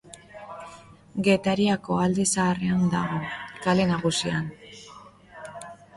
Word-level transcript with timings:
Getariako 1.27 1.99
Alde 2.05 2.25
Zaharrean 2.37 2.89
dago, 2.95 3.21
Kale 3.67 3.85
Nagusian. 3.93 4.49